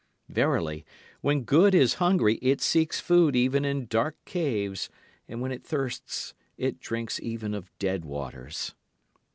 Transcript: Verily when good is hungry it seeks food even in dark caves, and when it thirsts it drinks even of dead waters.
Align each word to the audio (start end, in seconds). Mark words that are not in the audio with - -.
Verily 0.29 0.83
when 1.21 1.43
good 1.43 1.75
is 1.75 1.93
hungry 2.01 2.39
it 2.41 2.59
seeks 2.59 2.99
food 2.99 3.35
even 3.35 3.63
in 3.63 3.85
dark 3.85 4.17
caves, 4.25 4.89
and 5.27 5.41
when 5.41 5.51
it 5.51 5.63
thirsts 5.63 6.33
it 6.57 6.79
drinks 6.79 7.19
even 7.21 7.53
of 7.53 7.69
dead 7.77 8.03
waters. 8.03 8.73